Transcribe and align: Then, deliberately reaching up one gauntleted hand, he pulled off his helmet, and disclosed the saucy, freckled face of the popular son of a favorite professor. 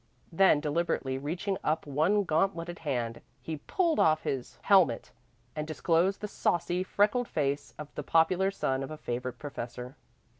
Then, 0.31 0.59
deliberately 0.59 1.19
reaching 1.19 1.59
up 1.63 1.85
one 1.85 2.23
gauntleted 2.23 2.79
hand, 2.79 3.21
he 3.39 3.57
pulled 3.57 3.99
off 3.99 4.23
his 4.23 4.57
helmet, 4.63 5.11
and 5.55 5.67
disclosed 5.67 6.21
the 6.21 6.27
saucy, 6.27 6.81
freckled 6.81 7.27
face 7.27 7.75
of 7.77 7.93
the 7.93 8.01
popular 8.01 8.49
son 8.49 8.81
of 8.81 8.89
a 8.89 8.97
favorite 8.97 9.37
professor. 9.37 9.95